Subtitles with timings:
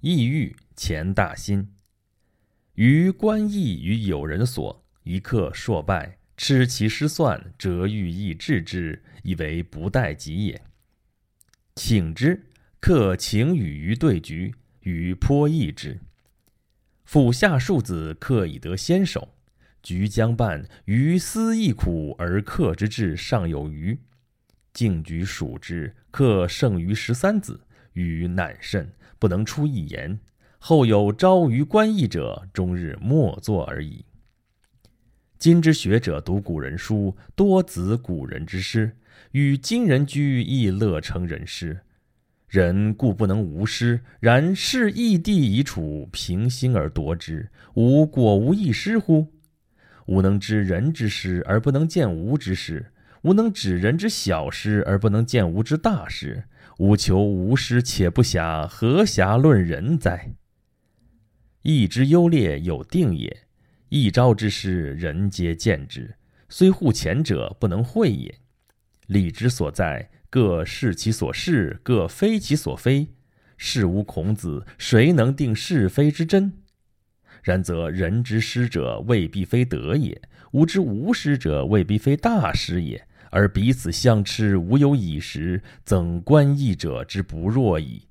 [0.00, 1.72] 意欲乾大辛。
[2.74, 10.60] 于观义于友人所，一刻硕败，痴其失算，则欲意治之，以为不待己也。
[11.74, 12.46] 请之，
[12.80, 16.00] 克请与于对局，于颇易之。
[17.04, 19.34] 府下庶子克以得先手，
[19.82, 23.98] 局将半，于思亦苦，而克之至尚有余。
[24.72, 27.62] 敬局属之，克胜于十三子，
[27.96, 30.20] 于乃甚，不能出一言。
[30.58, 34.04] 后有招于观义者，终日默坐而已。
[35.38, 38.96] 今之学者读古人书，多子古人之诗。
[39.32, 41.80] 与今人居，亦乐成人师。
[42.48, 49.32] 人固不能无师，然是异地以处，平心而夺之，吾果无一师乎？
[50.06, 52.84] 吾能知人之师，而不能见吾之师；
[53.26, 56.44] 吾能指人之小失，而不能见吾之大失。
[56.78, 60.30] 吾求无师且不暇，何暇论人哉？
[61.62, 63.36] 义之优劣有定也，
[63.88, 66.14] 一朝之师，人皆见之，
[66.48, 68.32] 虽护前者，不能会也。
[69.08, 73.08] 理之所在，各视其所是，各非其所非。
[73.56, 76.52] 是无孔子，谁能定是非之真？
[77.42, 80.14] 然则人之师者，未必非德也；
[80.52, 83.08] 吾之无师者，未必非大师也。
[83.30, 88.02] 而彼此相斥，无有以时，怎观义者之不若矣。